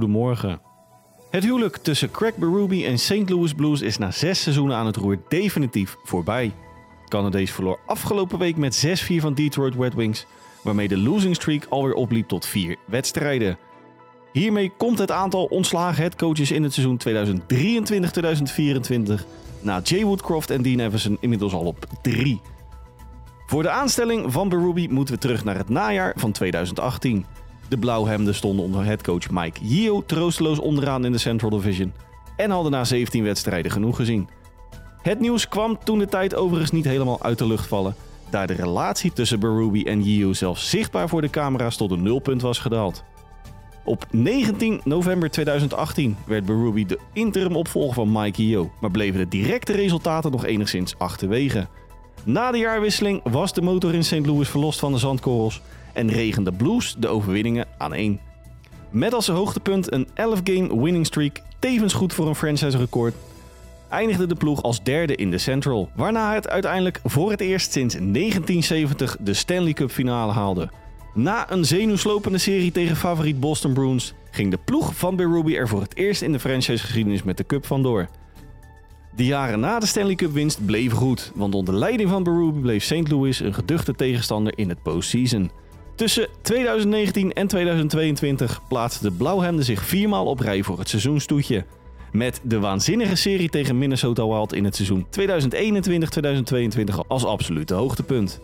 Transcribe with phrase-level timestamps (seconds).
[0.00, 0.60] goedemorgen.
[1.30, 3.28] Het huwelijk tussen Craig Berube en St.
[3.28, 6.52] Louis Blues is na zes seizoenen aan het roer definitief voorbij.
[7.08, 10.26] Canadees verloor afgelopen week met 6-4 van Detroit Red Wings,
[10.62, 13.58] waarmee de losing streak alweer opliep tot vier wedstrijden.
[14.32, 17.00] Hiermee komt het aantal ontslagen headcoaches in het seizoen
[19.20, 19.24] 2023-2024
[19.60, 22.40] na Jay Woodcroft en Dean Everson inmiddels al op 3.
[23.46, 27.26] Voor de aanstelling van Berube moeten we terug naar het najaar van 2018.
[27.70, 31.92] De blauwhemden stonden onder headcoach Mike Yeo troosteloos onderaan in de Central Division
[32.36, 34.28] en hadden na 17 wedstrijden genoeg gezien.
[35.02, 37.94] Het nieuws kwam toen de tijd overigens niet helemaal uit de lucht vallen,
[38.30, 42.42] daar de relatie tussen Berube en Yeo zelfs zichtbaar voor de camera's tot een nulpunt
[42.42, 43.04] was gedaald.
[43.84, 49.28] Op 19 november 2018 werd Berube de interim opvolger van Mike Yeo, maar bleven de
[49.28, 51.66] directe resultaten nog enigszins achterwege.
[52.24, 54.26] Na de jaarwisseling was de motor in St.
[54.26, 55.60] Louis verlost van de zandkorrels
[55.92, 58.20] en regende Blues de overwinningen aan één.
[58.90, 63.14] Met als hoogtepunt een 11-game winning streak, tevens goed voor een franchise-record,
[63.88, 67.94] eindigde de ploeg als derde in de Central, waarna het uiteindelijk voor het eerst sinds
[67.94, 70.70] 1970 de Stanley Cup finale haalde.
[71.14, 75.80] Na een zenuwslopende serie tegen favoriet Boston Bruins ging de ploeg van Berube er voor
[75.80, 78.08] het eerst in de franchise-geschiedenis met de cup vandoor.
[79.16, 82.84] De jaren na de Stanley Cup winst bleven goed, want onder leiding van Berube bleef
[82.84, 83.08] St.
[83.08, 85.50] Louis een geduchte tegenstander in het postseason.
[86.00, 91.64] Tussen 2019 en 2022 plaatsten de Blauwhemden zich viermaal op rij voor het seizoenstoetje.
[92.12, 98.40] Met de waanzinnige serie tegen Minnesota Wild in het seizoen 2021-2022 als absolute hoogtepunt.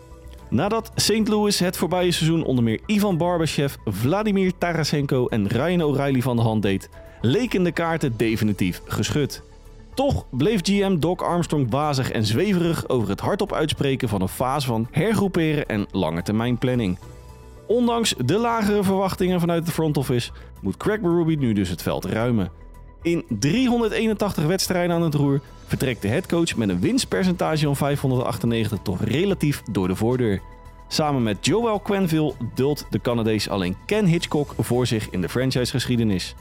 [0.49, 1.27] Nadat St.
[1.27, 6.41] Louis het voorbije seizoen onder meer Ivan Barbashev, Vladimir Tarasenko en Ryan O'Reilly van de
[6.41, 6.89] hand deed,
[7.21, 9.43] leken de kaarten definitief geschud.
[9.93, 14.67] Toch bleef GM Doc Armstrong wazig en zweverig over het hardop uitspreken van een fase
[14.67, 16.97] van hergroeperen en lange termijn planning.
[17.67, 22.05] Ondanks de lagere verwachtingen vanuit de front office moet Craig Berube nu dus het veld
[22.05, 22.51] ruimen.
[23.01, 29.03] In 381 wedstrijden aan het roer vertrekt de headcoach met een winstpercentage van 598 toch
[29.03, 30.41] relatief door de voordeur.
[30.87, 36.35] Samen met Joel Quenville duldt de Canadees alleen Ken Hitchcock voor zich in de franchisegeschiedenis.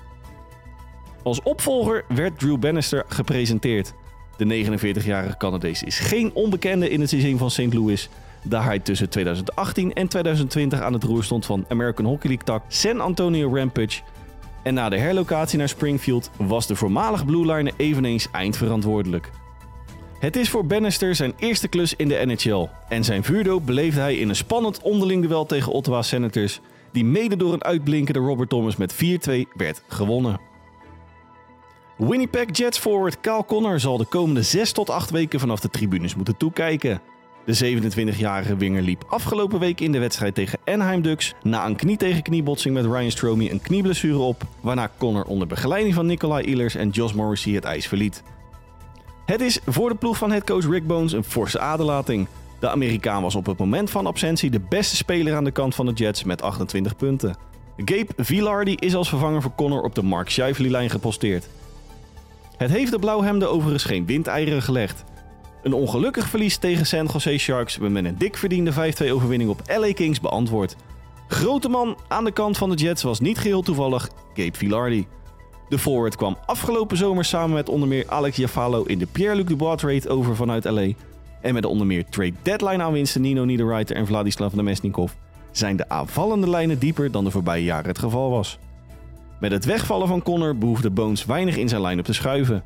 [1.22, 3.94] Als opvolger werd Drew Bannister gepresenteerd.
[4.36, 7.74] De 49-jarige Canadees is geen onbekende in het systeem van St.
[7.74, 8.08] Louis,
[8.48, 12.62] daar hij tussen 2018 en 2020 aan het roer stond van American Hockey League tak
[12.68, 14.00] San Antonio Rampage.
[14.62, 19.30] En na de herlocatie naar Springfield was de voormalig Blue Line eveneens eindverantwoordelijk.
[20.18, 24.16] Het is voor Bannister zijn eerste klus in de NHL en zijn vuurdoop beleefde hij
[24.16, 26.60] in een spannend onderling duel tegen Ottawa Senators,
[26.92, 28.96] die mede door een uitblinkende Robert Thomas met 4-2
[29.54, 30.40] werd gewonnen.
[31.96, 36.14] Winnipeg Jets forward Kyle Connor zal de komende 6 tot 8 weken vanaf de tribunes
[36.14, 37.00] moeten toekijken.
[37.46, 41.96] De 27-jarige winger liep afgelopen week in de wedstrijd tegen Anaheim Ducks na een knie
[41.96, 46.74] tegen kniebotsing met Ryan Stromey een knieblessure op, waarna Connor onder begeleiding van Nikolai Ehlers
[46.74, 48.22] en Josh Morrissey het ijs verliet.
[49.26, 52.26] Het is voor de ploeg van headcoach Rick Bones een forse aderlating.
[52.60, 55.86] De Amerikaan was op het moment van absentie de beste speler aan de kant van
[55.86, 57.36] de Jets met 28 punten.
[57.76, 61.48] Gabe Villardi is als vervanger voor Connor op de Mark Scheifele-lijn geposteerd.
[62.56, 65.04] Het heeft de blauwhemden overigens geen windeieren gelegd.
[65.66, 68.76] Een ongelukkig verlies tegen San Jose Sharks werd met een dik verdiende 5-2
[69.10, 70.76] overwinning op LA Kings beantwoord.
[71.28, 75.06] Grote man aan de kant van de Jets was niet geheel toevallig Gabe Villardi.
[75.68, 79.80] De forward kwam afgelopen zomer samen met onder meer Alex Jafalo in de Pierre-Luc Dubois
[79.80, 80.88] trade over vanuit LA.
[81.40, 85.12] En met de onder meer trade deadline aanwinsten Nino Niederreiter en Vladislav Nemesnikov
[85.50, 88.58] zijn de aanvallende lijnen dieper dan de voorbije jaren het geval was.
[89.40, 92.64] Met het wegvallen van Connor behoefde Bones weinig in zijn lijn op te schuiven.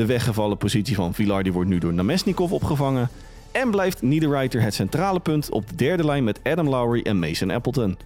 [0.00, 3.08] De weggevallen positie van Villardi wordt nu door Namestnikov opgevangen.
[3.52, 7.50] En blijft Niederreiter het centrale punt op de derde lijn met Adam Lowry en Mason
[7.50, 7.98] Appleton.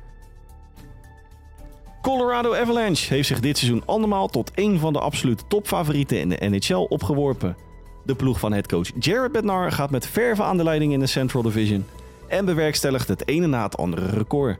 [2.02, 6.48] Colorado Avalanche heeft zich dit seizoen andermaal tot een van de absolute topfavorieten in de
[6.48, 7.56] NHL opgeworpen.
[8.04, 11.42] De ploeg van headcoach Jared Bednar gaat met verve aan de leiding in de Central
[11.42, 11.86] Division
[12.28, 14.58] en bewerkstelligt het ene na het andere record.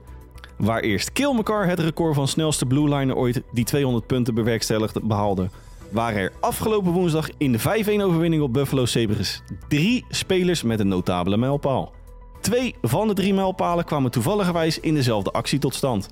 [0.56, 5.00] Waar eerst Kill McCarr het record van snelste blue liner ooit die 200 punten bewerkstelligde
[5.02, 5.48] behaalde,
[5.94, 7.62] waren er afgelopen woensdag in de 5-1
[8.02, 11.92] overwinning op Buffalo Sabres drie spelers met een notabele mijlpaal.
[12.40, 16.08] Twee van de drie mijlpalen kwamen toevalligerwijs in dezelfde actie tot stand.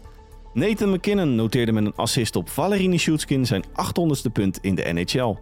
[0.53, 5.37] Nathan McKinnon noteerde met een assist op Valerie Schutskin zijn 800ste punt in de NHL.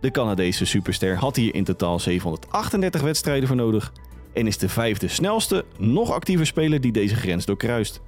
[0.00, 3.92] De Canadese superster had hier in totaal 738 wedstrijden voor nodig
[4.32, 8.00] en is de vijfde snelste, nog actieve speler die deze grens doorkruist.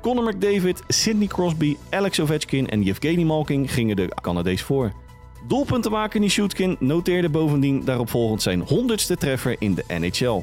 [0.00, 4.92] Conor McDavid, Sidney Crosby, Alex Ovechkin en Yevgeny Malkin gingen de Canadees voor.
[5.46, 10.42] Doelpuntenmaker Nishutkin noteerde bovendien daarop volgend zijn 100ste treffer in de NHL.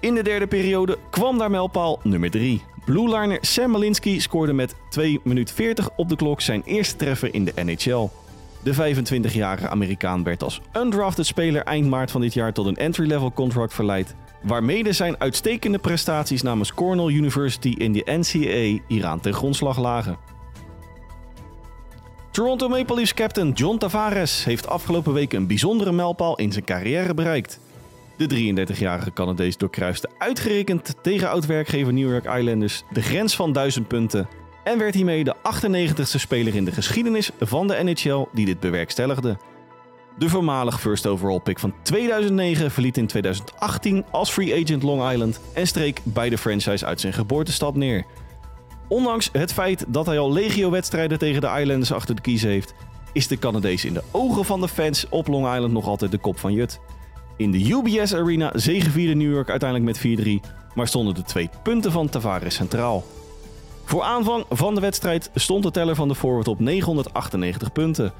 [0.00, 2.62] In de derde periode kwam daar mijlpaal nummer 3.
[2.84, 7.44] Blueliner Sam Malinsky scoorde met 2 minuut 40 op de klok zijn eerste treffer in
[7.44, 8.08] de NHL.
[8.62, 13.32] De 25-jarige Amerikaan werd als undrafted speler eind maart van dit jaar tot een entry-level
[13.32, 19.78] contract verleid, waarmede zijn uitstekende prestaties namens Cornell University in de NCAA Iran ten grondslag
[19.78, 20.18] lagen.
[22.36, 27.14] Toronto Maple Leafs captain John Tavares heeft afgelopen week een bijzondere mijlpaal in zijn carrière
[27.14, 27.60] bereikt.
[28.16, 34.28] De 33-jarige Canadees doorkruiste uitgerekend tegen oud-werkgever New York Islanders de grens van 1000 punten
[34.64, 39.36] en werd hiermee de 98ste speler in de geschiedenis van de NHL die dit bewerkstelligde.
[40.18, 45.40] De voormalig first overall pick van 2009 verliet in 2018 als free agent Long Island
[45.52, 48.04] en streek bij de franchise uit zijn geboortestad neer.
[48.88, 52.74] Ondanks het feit dat hij al legio-wedstrijden tegen de Islanders achter de kies heeft,
[53.12, 56.18] is de Canadees in de ogen van de fans op Long Island nog altijd de
[56.18, 56.80] kop van Jut.
[57.36, 61.92] In de UBS Arena zegevierde New York uiteindelijk met 4-3, maar stonden de twee punten
[61.92, 63.04] van Tavares centraal.
[63.84, 68.12] Voor aanvang van de wedstrijd stond de teller van de forward op 998 punten.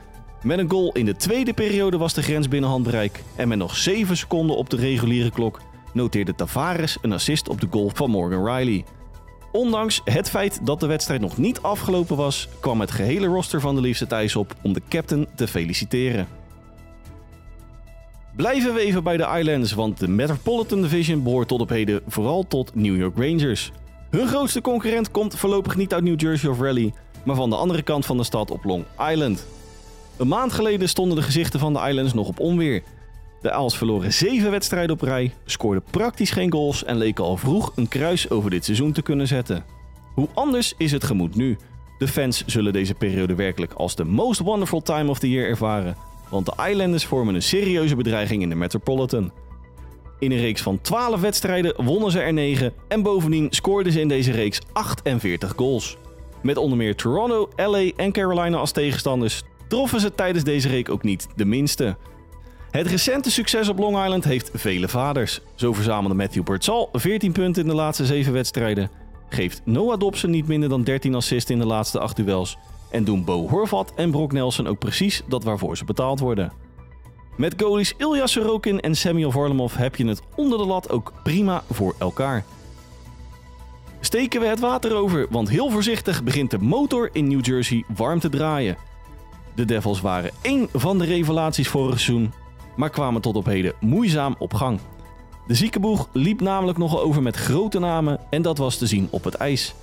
[0.43, 3.77] Met een goal in de tweede periode was de grens binnen handbereik en met nog
[3.77, 5.61] 7 seconden op de reguliere klok
[5.93, 8.85] noteerde Tavares een assist op de goal van Morgan Riley.
[9.57, 13.75] Ondanks het feit dat de wedstrijd nog niet afgelopen was, kwam het gehele roster van
[13.75, 16.29] de liefste thuis op om de captain te feliciteren.
[18.37, 22.47] Blijven we even bij de Islanders, want de Metropolitan Division behoort tot op heden vooral
[22.49, 23.73] tot New York Rangers.
[24.11, 27.83] Hun grootste concurrent komt voorlopig niet uit New Jersey of Raleigh, maar van de andere
[27.83, 29.47] kant van de stad op Long Island.
[30.17, 32.83] Een maand geleden stonden de gezichten van de Islanders nog op onweer.
[33.47, 37.73] De Owls verloren zeven wedstrijden op rij, scoorden praktisch geen goals en leken al vroeg
[37.75, 39.65] een kruis over dit seizoen te kunnen zetten.
[40.15, 41.57] Hoe anders is het gemoed nu?
[41.99, 45.97] De fans zullen deze periode werkelijk als de most wonderful time of the year ervaren,
[46.31, 49.33] want de Islanders vormen een serieuze bedreiging in de Metropolitan.
[50.19, 54.09] In een reeks van 12 wedstrijden wonnen ze er 9 en bovendien scoorden ze in
[54.09, 55.97] deze reeks 48 goals.
[56.43, 61.03] Met onder meer Toronto, LA en Carolina als tegenstanders troffen ze tijdens deze reeks ook
[61.03, 61.97] niet de minste.
[62.77, 65.41] Het recente succes op Long Island heeft vele vaders.
[65.55, 68.91] Zo verzamelde Matthew Bertzal 14 punten in de laatste 7 wedstrijden,
[69.29, 72.59] geeft Noah Dobson niet minder dan 13 assists in de laatste 8 duels
[72.91, 76.53] en doen Bo Horvat en Brock Nelson ook precies dat waarvoor ze betaald worden.
[77.37, 81.63] Met goalies Ilya Sorokin en Samuel Varlamov heb je het onder de lat ook prima
[81.71, 82.45] voor elkaar.
[84.01, 88.21] Steken we het water over, want heel voorzichtig begint de motor in New Jersey warm
[88.21, 88.77] te draaien.
[89.55, 92.33] De Devils waren één van de revelaties vorig seizoen,
[92.77, 94.81] maar kwamen tot op heden moeizaam op gang.
[95.47, 99.25] De ziekenboeg liep namelijk nogal over met grote namen en dat was te zien op
[99.25, 99.75] het ijs.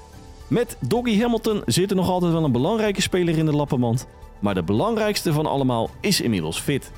[0.47, 4.07] Met Doggy Hamilton zit er nog altijd wel een belangrijke speler in de lappenmand,
[4.39, 6.91] maar de belangrijkste van allemaal is inmiddels fit.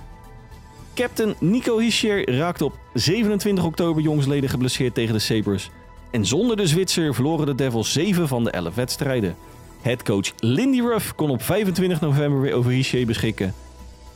[0.96, 5.70] Captain Nico Hischier raakte op 27 oktober jongsleden geblesseerd tegen de Sabres.
[6.12, 9.36] En zonder de Zwitser verloren de Devils 7 van de 11 wedstrijden.
[9.82, 13.54] Headcoach Lindy Ruff kon op 25 november weer over Hischier beschikken.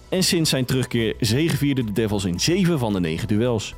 [0.10, 3.76] En sinds zijn terugkeer zegevierden de Devils in 7 van de 9 duels.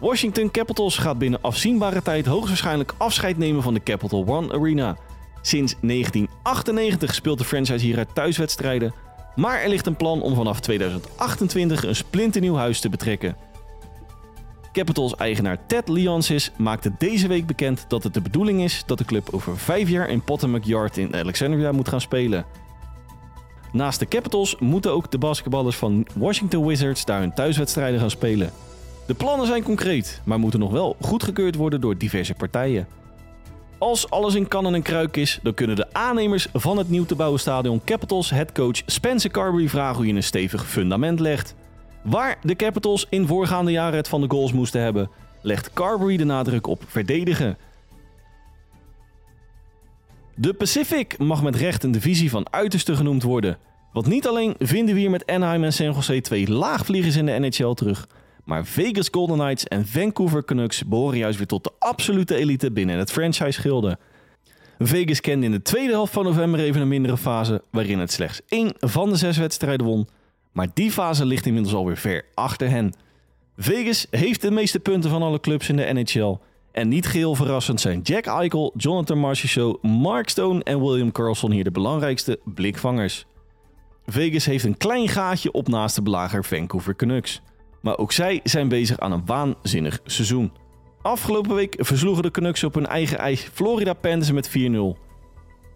[0.00, 4.96] Washington Capitals gaat binnen afzienbare tijd hoogstwaarschijnlijk afscheid nemen van de Capital One Arena.
[5.42, 8.94] Sinds 1998 speelt de franchise hier uit thuiswedstrijden
[9.34, 13.36] maar er ligt een plan om vanaf 2028 een splinternieuw huis te betrekken.
[14.72, 19.28] Capitals-eigenaar Ted Leonsis maakte deze week bekend dat het de bedoeling is dat de club
[19.30, 22.44] over vijf jaar in Potomac Yard in Alexandria moet gaan spelen.
[23.74, 28.50] Naast de Capitals moeten ook de basketballers van Washington Wizards daar hun thuiswedstrijden gaan spelen.
[29.06, 32.86] De plannen zijn concreet, maar moeten nog wel goedgekeurd worden door diverse partijen.
[33.78, 37.14] Als alles in kannen en kruik is, dan kunnen de aannemers van het nieuw te
[37.14, 41.54] bouwen stadion Capitals headcoach Spencer Carberry vragen hoe je een stevig fundament legt.
[42.02, 46.24] Waar de Capitals in voorgaande jaren het van de goals moesten hebben, legt Carberry de
[46.24, 47.56] nadruk op verdedigen.
[50.36, 53.58] De Pacific mag met recht een divisie van uiterste genoemd worden.
[53.92, 57.38] Want niet alleen vinden we hier met Anaheim en San Jose twee laagvliegers in de
[57.38, 58.08] NHL terug,
[58.44, 62.98] maar Vegas Golden Knights en Vancouver Canucks behoren juist weer tot de absolute elite binnen
[62.98, 63.98] het franchise-gilde.
[64.78, 68.40] Vegas kende in de tweede helft van november even een mindere fase, waarin het slechts
[68.48, 70.08] één van de zes wedstrijden won.
[70.52, 72.94] Maar die fase ligt inmiddels alweer ver achter hen.
[73.56, 76.38] Vegas heeft de meeste punten van alle clubs in de NHL.
[76.74, 81.64] En niet geheel verrassend zijn Jack Eichel, Jonathan Marchessault, Mark Stone en William Carlson hier
[81.64, 83.26] de belangrijkste blikvangers.
[84.06, 87.42] Vegas heeft een klein gaatje op naast de belager Vancouver Canucks.
[87.80, 90.52] Maar ook zij zijn bezig aan een waanzinnig seizoen.
[91.02, 94.52] Afgelopen week versloegen de Canucks op hun eigen ijs Florida Panthers met 4-0.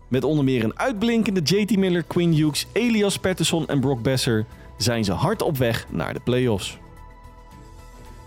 [0.09, 5.05] Met onder meer een uitblinkende JT Miller, Quinn Hughes, Elias Pettersson en Brock Besser zijn
[5.05, 6.79] ze hard op weg naar de playoffs.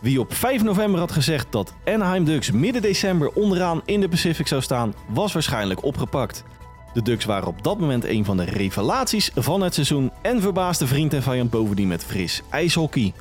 [0.01, 4.48] Wie op 5 november had gezegd dat Anaheim Ducks midden december onderaan in de Pacific
[4.48, 6.43] zou staan, was waarschijnlijk opgepakt.
[6.93, 10.88] De Ducks waren op dat moment een van de revelaties van het seizoen en verbaasde
[10.88, 13.13] vriend en vijand bovendien met fris ijshockey.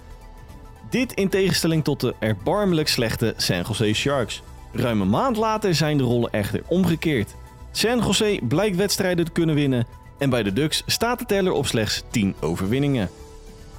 [0.90, 4.42] Dit in tegenstelling tot de erbarmelijk slechte San Jose Sharks.
[4.72, 7.34] Ruim een maand later zijn de rollen echter omgekeerd.
[7.70, 9.86] San Jose blijkt wedstrijden te kunnen winnen
[10.18, 13.10] en bij de Ducks staat de teller op slechts 10 overwinningen.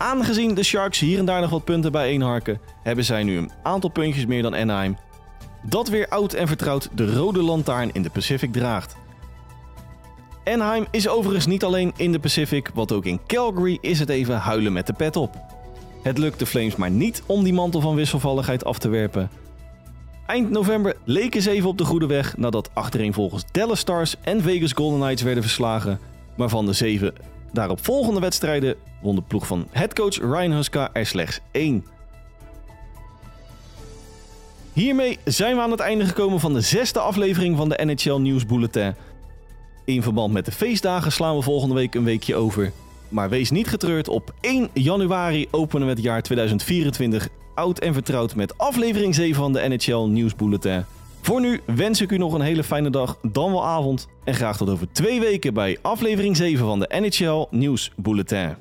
[0.01, 3.51] Aangezien de Sharks hier en daar nog wat punten bij harken, hebben zij nu een
[3.63, 4.97] aantal puntjes meer dan Anaheim.
[5.63, 8.95] Dat weer oud en vertrouwd de rode lantaarn in de Pacific draagt.
[10.43, 14.35] Anaheim is overigens niet alleen in de Pacific, want ook in Calgary is het even
[14.35, 15.35] huilen met de pet op.
[16.03, 19.29] Het lukt de Flames maar niet om die mantel van wisselvalligheid af te werpen.
[20.25, 24.73] Eind november leken ze even op de goede weg nadat achtereenvolgens Dallas Stars en Vegas
[24.73, 25.99] Golden Knights werden verslagen.
[26.35, 27.13] Maar van de zeven
[27.51, 31.85] daarop volgende wedstrijden won de ploeg van headcoach Ryan Huska er slechts één.
[34.73, 38.45] Hiermee zijn we aan het einde gekomen van de zesde aflevering van de NHL Nieuws
[38.45, 38.95] Bulletin.
[39.85, 42.71] In verband met de feestdagen slaan we volgende week een weekje over.
[43.09, 48.35] Maar wees niet getreurd, op 1 januari openen we het jaar 2024 oud en vertrouwd
[48.35, 50.85] met aflevering 7 van de NHL Nieuws Bulletin.
[51.21, 54.07] Voor nu wens ik u nog een hele fijne dag, dan wel avond.
[54.23, 58.55] En graag tot over twee weken bij aflevering 7 van de NHL Nieuws Bulletin.